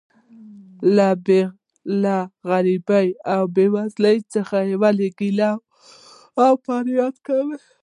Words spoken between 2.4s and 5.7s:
غریبۍ او بې وزلۍ څخه ولې ګیله